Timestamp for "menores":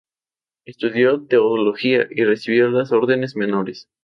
3.35-3.87